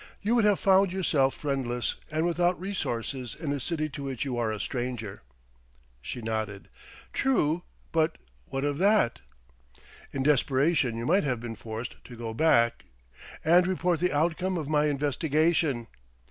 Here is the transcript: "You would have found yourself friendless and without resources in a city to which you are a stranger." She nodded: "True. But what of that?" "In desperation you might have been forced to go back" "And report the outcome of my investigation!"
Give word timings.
"You 0.19 0.33
would 0.33 0.45
have 0.45 0.59
found 0.59 0.91
yourself 0.91 1.35
friendless 1.35 1.93
and 2.09 2.25
without 2.25 2.59
resources 2.59 3.35
in 3.35 3.51
a 3.51 3.59
city 3.59 3.87
to 3.89 4.01
which 4.05 4.25
you 4.25 4.35
are 4.35 4.51
a 4.51 4.59
stranger." 4.59 5.21
She 6.01 6.23
nodded: 6.23 6.69
"True. 7.13 7.61
But 7.91 8.17
what 8.47 8.63
of 8.65 8.79
that?" 8.79 9.19
"In 10.11 10.23
desperation 10.23 10.97
you 10.97 11.05
might 11.05 11.23
have 11.23 11.39
been 11.39 11.53
forced 11.55 12.03
to 12.05 12.15
go 12.17 12.33
back" 12.33 12.85
"And 13.45 13.67
report 13.67 13.99
the 13.99 14.11
outcome 14.11 14.57
of 14.57 14.67
my 14.67 14.85
investigation!" 14.85 15.85